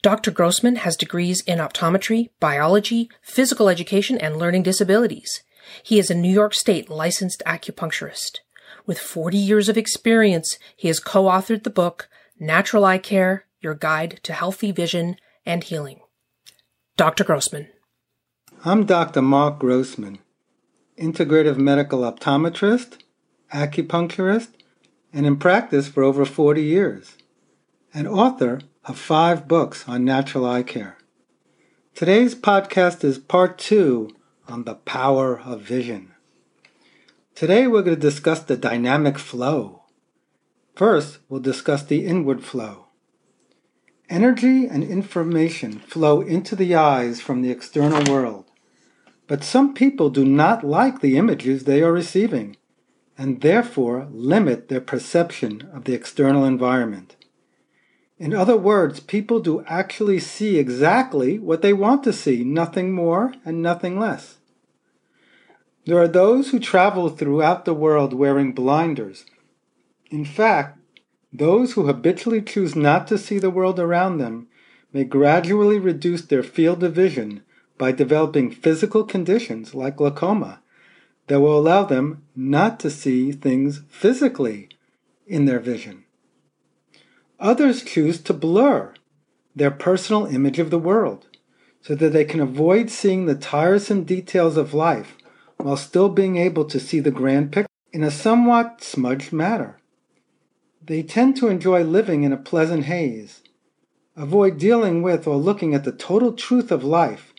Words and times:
Dr. 0.00 0.30
Grossman 0.30 0.76
has 0.76 0.96
degrees 0.96 1.40
in 1.40 1.58
optometry, 1.58 2.30
biology, 2.38 3.10
physical 3.20 3.68
education, 3.68 4.16
and 4.16 4.36
learning 4.36 4.62
disabilities. 4.62 5.42
He 5.82 5.98
is 5.98 6.08
a 6.08 6.14
New 6.14 6.32
York 6.32 6.54
State 6.54 6.88
licensed 6.88 7.42
acupuncturist. 7.44 8.38
With 8.86 9.00
40 9.00 9.36
years 9.36 9.68
of 9.68 9.76
experience, 9.76 10.56
he 10.76 10.86
has 10.86 11.00
co-authored 11.00 11.64
the 11.64 11.70
book 11.70 12.08
Natural 12.38 12.84
Eye 12.84 12.98
Care, 12.98 13.46
Your 13.60 13.74
Guide 13.74 14.20
to 14.22 14.32
Healthy 14.32 14.70
Vision 14.70 15.16
and 15.44 15.64
Healing. 15.64 15.98
Dr. 16.96 17.24
Grossman. 17.24 17.66
I'm 18.64 18.86
Dr. 18.86 19.20
Mark 19.20 19.58
Grossman, 19.58 20.18
integrative 20.96 21.58
medical 21.58 22.00
optometrist, 22.00 22.98
acupuncturist, 23.52 24.50
and 25.12 25.26
in 25.26 25.38
practice 25.38 25.88
for 25.88 26.04
over 26.04 26.24
40 26.24 26.62
years, 26.62 27.16
and 27.92 28.06
author 28.06 28.60
of 28.88 28.98
five 28.98 29.46
books 29.46 29.86
on 29.86 30.02
natural 30.02 30.46
eye 30.46 30.62
care. 30.62 30.96
Today's 31.94 32.34
podcast 32.34 33.04
is 33.04 33.18
part 33.18 33.58
two 33.58 34.16
on 34.48 34.64
the 34.64 34.76
power 34.76 35.38
of 35.38 35.60
vision. 35.60 36.12
Today 37.34 37.66
we're 37.66 37.82
going 37.82 37.96
to 37.96 38.00
discuss 38.00 38.40
the 38.40 38.56
dynamic 38.56 39.18
flow. 39.18 39.82
First, 40.74 41.18
we'll 41.28 41.40
discuss 41.40 41.82
the 41.82 42.06
inward 42.06 42.42
flow. 42.42 42.86
Energy 44.08 44.66
and 44.66 44.82
information 44.82 45.80
flow 45.80 46.22
into 46.22 46.56
the 46.56 46.74
eyes 46.74 47.20
from 47.20 47.42
the 47.42 47.50
external 47.50 48.10
world, 48.10 48.46
but 49.26 49.44
some 49.44 49.74
people 49.74 50.08
do 50.08 50.24
not 50.24 50.64
like 50.64 51.00
the 51.00 51.18
images 51.18 51.64
they 51.64 51.82
are 51.82 51.92
receiving 51.92 52.56
and 53.18 53.42
therefore 53.42 54.08
limit 54.10 54.68
their 54.68 54.80
perception 54.80 55.68
of 55.74 55.84
the 55.84 55.92
external 55.92 56.46
environment. 56.46 57.16
In 58.18 58.34
other 58.34 58.56
words, 58.56 58.98
people 58.98 59.38
do 59.38 59.64
actually 59.66 60.18
see 60.18 60.58
exactly 60.58 61.38
what 61.38 61.62
they 61.62 61.72
want 61.72 62.02
to 62.04 62.12
see, 62.12 62.42
nothing 62.42 62.92
more 62.92 63.32
and 63.44 63.62
nothing 63.62 63.98
less. 63.98 64.38
There 65.86 65.98
are 65.98 66.08
those 66.08 66.50
who 66.50 66.58
travel 66.58 67.08
throughout 67.08 67.64
the 67.64 67.74
world 67.74 68.12
wearing 68.12 68.52
blinders. 68.52 69.24
In 70.10 70.24
fact, 70.24 70.78
those 71.32 71.72
who 71.72 71.86
habitually 71.86 72.42
choose 72.42 72.74
not 72.74 73.06
to 73.08 73.18
see 73.18 73.38
the 73.38 73.50
world 73.50 73.78
around 73.78 74.18
them 74.18 74.48
may 74.92 75.04
gradually 75.04 75.78
reduce 75.78 76.22
their 76.22 76.42
field 76.42 76.82
of 76.82 76.94
vision 76.94 77.42
by 77.76 77.92
developing 77.92 78.50
physical 78.50 79.04
conditions 79.04 79.74
like 79.74 79.96
glaucoma 79.96 80.60
that 81.28 81.40
will 81.40 81.58
allow 81.58 81.84
them 81.84 82.22
not 82.34 82.80
to 82.80 82.90
see 82.90 83.30
things 83.30 83.82
physically 83.88 84.68
in 85.26 85.44
their 85.44 85.60
vision. 85.60 86.04
Others 87.40 87.84
choose 87.84 88.20
to 88.22 88.32
blur 88.32 88.94
their 89.54 89.70
personal 89.70 90.26
image 90.26 90.58
of 90.58 90.70
the 90.70 90.78
world 90.78 91.26
so 91.80 91.94
that 91.94 92.12
they 92.12 92.24
can 92.24 92.40
avoid 92.40 92.90
seeing 92.90 93.26
the 93.26 93.34
tiresome 93.34 94.04
details 94.04 94.56
of 94.56 94.74
life 94.74 95.16
while 95.56 95.76
still 95.76 96.08
being 96.08 96.36
able 96.36 96.64
to 96.64 96.80
see 96.80 97.00
the 97.00 97.10
grand 97.10 97.52
picture 97.52 97.68
in 97.92 98.02
a 98.02 98.10
somewhat 98.10 98.82
smudged 98.82 99.32
manner. 99.32 99.80
They 100.84 101.02
tend 101.02 101.36
to 101.36 101.48
enjoy 101.48 101.82
living 101.84 102.24
in 102.24 102.32
a 102.32 102.36
pleasant 102.36 102.84
haze, 102.84 103.42
avoid 104.16 104.58
dealing 104.58 105.02
with 105.02 105.26
or 105.26 105.36
looking 105.36 105.74
at 105.74 105.84
the 105.84 105.92
total 105.92 106.32
truth 106.32 106.70
of 106.70 106.82
life, 106.84 107.32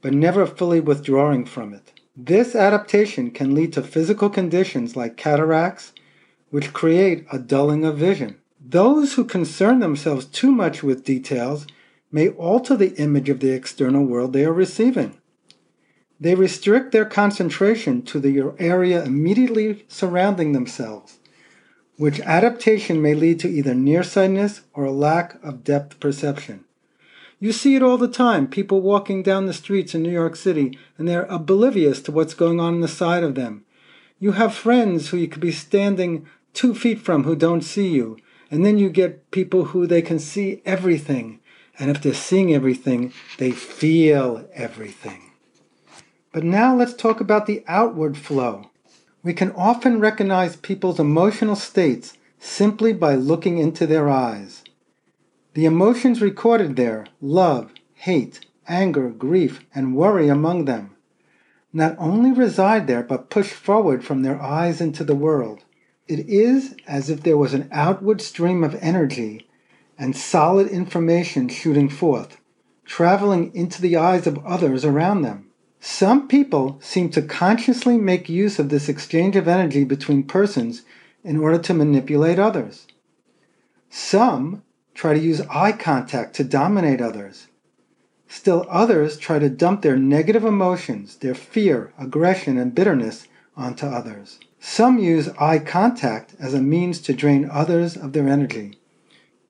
but 0.00 0.12
never 0.12 0.46
fully 0.46 0.80
withdrawing 0.80 1.44
from 1.44 1.74
it. 1.74 1.92
This 2.16 2.54
adaptation 2.54 3.30
can 3.30 3.54
lead 3.54 3.72
to 3.74 3.82
physical 3.82 4.30
conditions 4.30 4.96
like 4.96 5.16
cataracts, 5.16 5.92
which 6.50 6.72
create 6.72 7.26
a 7.32 7.38
dulling 7.38 7.84
of 7.84 7.98
vision. 7.98 8.39
Those 8.62 9.14
who 9.14 9.24
concern 9.24 9.80
themselves 9.80 10.26
too 10.26 10.52
much 10.52 10.82
with 10.82 11.04
details 11.04 11.66
may 12.12 12.28
alter 12.28 12.76
the 12.76 12.94
image 12.96 13.30
of 13.30 13.40
the 13.40 13.52
external 13.52 14.04
world 14.04 14.32
they 14.32 14.44
are 14.44 14.52
receiving. 14.52 15.16
They 16.20 16.34
restrict 16.34 16.92
their 16.92 17.06
concentration 17.06 18.02
to 18.02 18.20
the 18.20 18.52
area 18.58 19.02
immediately 19.02 19.86
surrounding 19.88 20.52
themselves, 20.52 21.18
which 21.96 22.20
adaptation 22.20 23.00
may 23.00 23.14
lead 23.14 23.40
to 23.40 23.48
either 23.48 23.74
nearsightedness 23.74 24.60
or 24.74 24.84
a 24.84 24.92
lack 24.92 25.42
of 25.42 25.64
depth 25.64 25.98
perception. 25.98 26.64
You 27.38 27.52
see 27.52 27.74
it 27.74 27.82
all 27.82 27.96
the 27.96 28.08
time 28.08 28.46
people 28.46 28.82
walking 28.82 29.22
down 29.22 29.46
the 29.46 29.54
streets 29.54 29.94
in 29.94 30.02
New 30.02 30.12
York 30.12 30.36
City 30.36 30.78
and 30.98 31.08
they're 31.08 31.24
oblivious 31.24 32.02
to 32.02 32.12
what's 32.12 32.34
going 32.34 32.60
on 32.60 32.74
in 32.74 32.80
the 32.82 32.88
side 32.88 33.22
of 33.22 33.34
them. 33.34 33.64
You 34.18 34.32
have 34.32 34.54
friends 34.54 35.08
who 35.08 35.16
you 35.16 35.28
could 35.28 35.40
be 35.40 35.52
standing 35.52 36.26
two 36.52 36.74
feet 36.74 37.00
from 37.00 37.24
who 37.24 37.34
don't 37.34 37.62
see 37.62 37.88
you 37.88 38.18
and 38.50 38.64
then 38.64 38.78
you 38.78 38.88
get 38.88 39.30
people 39.30 39.66
who 39.66 39.86
they 39.86 40.02
can 40.02 40.18
see 40.18 40.62
everything. 40.64 41.40
And 41.78 41.90
if 41.90 42.02
they're 42.02 42.14
seeing 42.14 42.52
everything, 42.52 43.12
they 43.38 43.52
feel 43.52 44.48
everything. 44.52 45.32
But 46.32 46.44
now 46.44 46.76
let's 46.76 46.94
talk 46.94 47.20
about 47.20 47.46
the 47.46 47.64
outward 47.66 48.16
flow. 48.16 48.70
We 49.22 49.32
can 49.34 49.52
often 49.52 50.00
recognize 50.00 50.56
people's 50.56 51.00
emotional 51.00 51.56
states 51.56 52.16
simply 52.38 52.92
by 52.92 53.14
looking 53.14 53.58
into 53.58 53.86
their 53.86 54.08
eyes. 54.08 54.64
The 55.54 55.64
emotions 55.64 56.20
recorded 56.20 56.76
there 56.76 57.06
love, 57.20 57.72
hate, 57.94 58.40
anger, 58.68 59.10
grief, 59.10 59.64
and 59.74 59.96
worry 59.96 60.28
among 60.28 60.64
them 60.66 60.96
not 61.72 61.94
only 61.98 62.32
reside 62.32 62.86
there 62.86 63.02
but 63.02 63.30
push 63.30 63.52
forward 63.52 64.04
from 64.04 64.22
their 64.22 64.40
eyes 64.40 64.80
into 64.80 65.04
the 65.04 65.14
world. 65.14 65.64
It 66.08 66.28
is 66.28 66.74
as 66.86 67.10
if 67.10 67.22
there 67.22 67.36
was 67.36 67.54
an 67.54 67.68
outward 67.70 68.20
stream 68.20 68.64
of 68.64 68.74
energy 68.76 69.46
and 69.98 70.16
solid 70.16 70.66
information 70.68 71.48
shooting 71.48 71.88
forth, 71.88 72.38
traveling 72.84 73.54
into 73.54 73.80
the 73.82 73.96
eyes 73.96 74.26
of 74.26 74.44
others 74.44 74.84
around 74.84 75.22
them. 75.22 75.46
Some 75.78 76.28
people 76.28 76.78
seem 76.82 77.10
to 77.10 77.22
consciously 77.22 77.96
make 77.96 78.28
use 78.28 78.58
of 78.58 78.68
this 78.68 78.88
exchange 78.88 79.36
of 79.36 79.48
energy 79.48 79.84
between 79.84 80.24
persons 80.24 80.82
in 81.22 81.38
order 81.38 81.58
to 81.58 81.74
manipulate 81.74 82.38
others. 82.38 82.86
Some 83.88 84.62
try 84.94 85.14
to 85.14 85.20
use 85.20 85.40
eye 85.42 85.72
contact 85.72 86.34
to 86.36 86.44
dominate 86.44 87.00
others. 87.00 87.46
Still 88.28 88.66
others 88.68 89.16
try 89.18 89.38
to 89.38 89.48
dump 89.48 89.82
their 89.82 89.96
negative 89.96 90.44
emotions, 90.44 91.16
their 91.16 91.34
fear, 91.34 91.92
aggression, 91.98 92.58
and 92.58 92.74
bitterness 92.74 93.26
onto 93.56 93.86
others. 93.86 94.38
Some 94.58 94.98
use 94.98 95.28
eye 95.38 95.58
contact 95.58 96.34
as 96.38 96.54
a 96.54 96.60
means 96.60 97.00
to 97.02 97.12
drain 97.12 97.48
others 97.50 97.96
of 97.96 98.12
their 98.12 98.28
energy. 98.28 98.78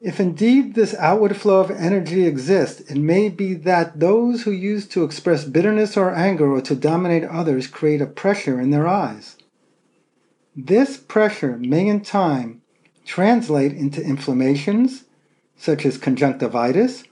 If 0.00 0.20
indeed 0.20 0.74
this 0.74 0.94
outward 0.98 1.36
flow 1.36 1.60
of 1.60 1.70
energy 1.70 2.26
exists, 2.26 2.80
it 2.90 2.98
may 2.98 3.30
be 3.30 3.54
that 3.54 4.00
those 4.00 4.42
who 4.42 4.50
use 4.50 4.86
to 4.88 5.02
express 5.02 5.44
bitterness 5.44 5.96
or 5.96 6.14
anger 6.14 6.52
or 6.52 6.60
to 6.60 6.74
dominate 6.74 7.24
others 7.24 7.66
create 7.66 8.02
a 8.02 8.06
pressure 8.06 8.60
in 8.60 8.70
their 8.70 8.86
eyes. 8.86 9.36
This 10.54 10.98
pressure 10.98 11.56
may 11.56 11.88
in 11.88 12.02
time 12.02 12.60
translate 13.06 13.72
into 13.72 14.02
inflammations, 14.02 15.04
such 15.56 15.86
as 15.86 15.96
conjunctivitis, 15.96 17.04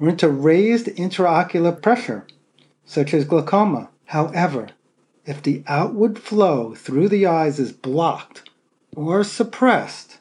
or 0.00 0.08
into 0.08 0.28
raised 0.28 0.86
intraocular 0.86 1.80
pressure, 1.80 2.26
such 2.84 3.14
as 3.14 3.24
glaucoma. 3.24 3.90
However, 4.06 4.70
if 5.24 5.42
the 5.42 5.62
outward 5.66 6.18
flow 6.18 6.74
through 6.74 7.08
the 7.08 7.26
eyes 7.26 7.58
is 7.58 7.72
blocked 7.72 8.48
or 8.96 9.22
suppressed, 9.22 10.18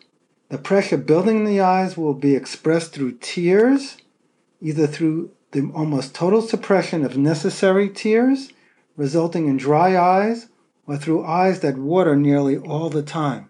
the 0.49 0.57
pressure 0.57 0.97
building 0.97 1.39
in 1.39 1.45
the 1.45 1.61
eyes 1.61 1.97
will 1.97 2.13
be 2.13 2.35
expressed 2.35 2.93
through 2.93 3.17
tears, 3.21 3.97
either 4.61 4.87
through 4.87 5.31
the 5.51 5.71
almost 5.73 6.13
total 6.13 6.41
suppression 6.41 7.05
of 7.05 7.17
necessary 7.17 7.89
tears, 7.89 8.51
resulting 8.97 9.47
in 9.47 9.57
dry 9.57 9.97
eyes, 9.97 10.47
or 10.85 10.97
through 10.97 11.23
eyes 11.23 11.59
that 11.59 11.77
water 11.77 12.15
nearly 12.15 12.57
all 12.57 12.89
the 12.89 13.03
time. 13.03 13.47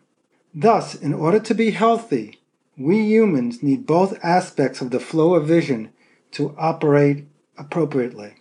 Thus, 0.54 0.96
in 0.96 1.14
order 1.14 1.40
to 1.40 1.54
be 1.54 1.72
healthy, 1.72 2.40
we 2.78 3.00
humans 3.00 3.62
need 3.62 3.86
both 3.86 4.24
aspects 4.24 4.82
of 4.82 4.92
the 4.92 5.00
flow 5.00 5.36
of 5.36 5.48
vision 5.48 5.92
to 6.32 6.56
operate 6.58 7.28
appropriately. 7.58 8.36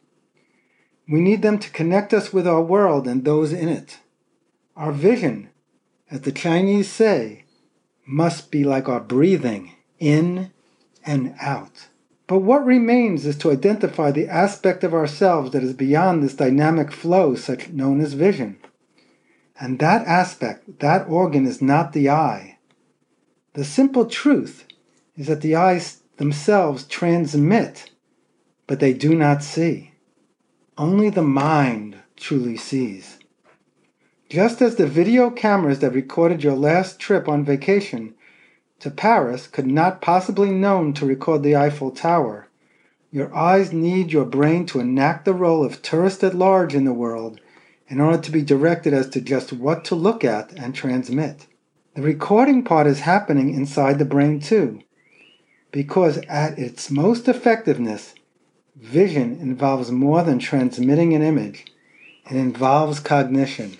We 1.08 1.20
need 1.20 1.40
them 1.40 1.58
to 1.58 1.70
connect 1.70 2.12
us 2.12 2.32
with 2.32 2.46
our 2.46 2.60
world 2.60 3.08
and 3.08 3.24
those 3.24 3.52
in 3.52 3.68
it. 3.68 3.98
Our 4.76 4.92
vision, 4.92 5.48
as 6.10 6.20
the 6.20 6.32
Chinese 6.32 6.90
say, 6.90 7.44
must 8.06 8.50
be 8.50 8.62
like 8.62 8.88
our 8.88 9.00
breathing, 9.00 9.72
in 9.98 10.52
and 11.04 11.34
out. 11.40 11.88
But 12.26 12.40
what 12.40 12.64
remains 12.64 13.24
is 13.24 13.38
to 13.38 13.50
identify 13.50 14.10
the 14.10 14.28
aspect 14.28 14.84
of 14.84 14.92
ourselves 14.92 15.52
that 15.52 15.62
is 15.62 15.72
beyond 15.72 16.22
this 16.22 16.34
dynamic 16.34 16.92
flow, 16.92 17.34
such 17.34 17.70
known 17.70 18.02
as 18.02 18.12
vision. 18.12 18.58
And 19.58 19.78
that 19.78 20.06
aspect, 20.06 20.80
that 20.80 21.08
organ, 21.08 21.46
is 21.46 21.62
not 21.62 21.94
the 21.94 22.10
eye. 22.10 22.58
The 23.54 23.64
simple 23.64 24.04
truth 24.04 24.66
is 25.16 25.26
that 25.26 25.40
the 25.40 25.56
eyes 25.56 26.02
themselves 26.18 26.84
transmit, 26.84 27.90
but 28.66 28.78
they 28.78 28.92
do 28.92 29.14
not 29.14 29.42
see. 29.42 29.94
Only 30.78 31.10
the 31.10 31.22
mind 31.22 31.96
truly 32.16 32.56
sees. 32.56 33.18
Just 34.28 34.62
as 34.62 34.76
the 34.76 34.86
video 34.86 35.28
cameras 35.28 35.80
that 35.80 35.90
recorded 35.90 36.44
your 36.44 36.54
last 36.54 37.00
trip 37.00 37.28
on 37.28 37.44
vacation 37.44 38.14
to 38.78 38.88
Paris 38.88 39.48
could 39.48 39.66
not 39.66 40.00
possibly 40.00 40.52
known 40.52 40.92
to 40.92 41.04
record 41.04 41.42
the 41.42 41.56
Eiffel 41.56 41.90
Tower, 41.90 42.46
your 43.10 43.34
eyes 43.34 43.72
need 43.72 44.12
your 44.12 44.24
brain 44.24 44.66
to 44.66 44.78
enact 44.78 45.24
the 45.24 45.34
role 45.34 45.64
of 45.64 45.82
tourist 45.82 46.22
at 46.22 46.32
large 46.32 46.76
in 46.76 46.84
the 46.84 46.92
world 46.92 47.40
in 47.88 48.00
order 48.00 48.22
to 48.22 48.30
be 48.30 48.42
directed 48.42 48.94
as 48.94 49.08
to 49.08 49.20
just 49.20 49.52
what 49.52 49.84
to 49.86 49.96
look 49.96 50.22
at 50.22 50.52
and 50.52 50.76
transmit. 50.76 51.48
The 51.96 52.02
recording 52.02 52.62
part 52.62 52.86
is 52.86 53.00
happening 53.00 53.52
inside 53.52 53.98
the 53.98 54.04
brain 54.04 54.38
too, 54.38 54.80
because 55.72 56.18
at 56.28 56.56
its 56.56 56.88
most 56.88 57.26
effectiveness, 57.26 58.14
vision 58.80 59.38
involves 59.40 59.90
more 59.90 60.22
than 60.22 60.38
transmitting 60.38 61.14
an 61.14 61.22
image, 61.22 61.66
it 62.30 62.36
involves 62.36 63.00
cognition. 63.00 63.76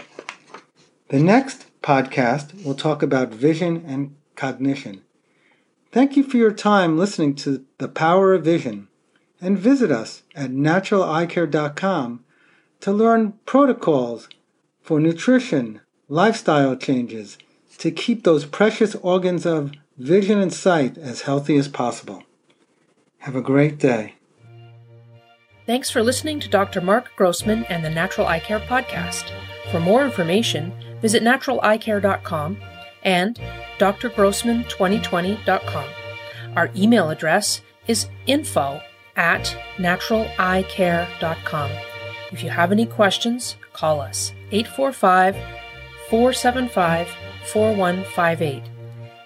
The 1.09 1.21
next 1.21 1.67
podcast 1.83 2.65
will 2.65 2.75
talk 2.75 3.03
about 3.03 3.29
vision 3.29 3.85
and 3.87 4.17
cognition. 4.37 5.03
Thank 5.91 6.17
you 6.17 6.23
for 6.23 6.37
your 6.37 6.53
time 6.53 6.99
listening 6.99 7.35
to 7.37 7.65
The 7.79 7.89
Power 7.89 8.35
of 8.35 8.45
Vision 8.45 8.89
and 9.41 9.59
visit 9.59 9.91
us 9.91 10.23
at 10.35 10.51
naturaleyecare.com 10.51 12.25
to 12.81 12.93
learn 12.93 13.33
protocols 13.47 14.29
for 14.83 15.01
nutrition, 15.01 15.81
lifestyle 16.09 16.77
changes 16.77 17.39
to 17.79 17.91
keep 17.91 18.25
those 18.25 18.45
precious 18.45 18.95
organs 18.97 19.47
of 19.47 19.73
vision 19.97 20.39
and 20.39 20.53
sight 20.53 20.99
as 20.99 21.23
healthy 21.23 21.57
as 21.57 21.69
possible. 21.69 22.23
Have 23.19 23.37
a 23.37 23.43
great 23.43 23.79
day. 23.79 24.18
Thanks 25.69 25.89
for 25.91 26.03
listening 26.03 26.41
to 26.41 26.49
Dr. 26.49 26.81
Mark 26.81 27.15
Grossman 27.15 27.65
and 27.65 27.85
the 27.85 27.91
Natural 27.91 28.27
Eye 28.27 28.41
Care 28.41 28.59
Podcast. 28.59 29.31
For 29.71 29.79
more 29.79 30.03
information, 30.03 30.73
visit 31.03 31.23
naturaleyecare.com 31.23 32.57
and 33.03 33.39
drgrossman2020.com. 33.79 35.89
Our 36.57 36.71
email 36.75 37.11
address 37.11 37.61
is 37.87 38.09
info 38.27 38.81
at 39.15 39.55
naturaleyecare.com. 39.77 41.71
If 42.33 42.43
you 42.43 42.49
have 42.49 42.73
any 42.73 42.87
questions, 42.87 43.57
call 43.75 44.01
us 44.01 44.33
845 44.51 45.37
475 46.09 47.15
4158. 47.45 48.63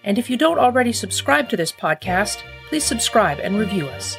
And 0.02 0.18
if 0.18 0.28
you 0.28 0.36
don't 0.36 0.58
already 0.58 0.92
subscribe 0.92 1.48
to 1.50 1.56
this 1.56 1.70
podcast, 1.70 2.42
please 2.68 2.82
subscribe 2.82 3.38
and 3.38 3.56
review 3.56 3.86
us. 3.86 4.18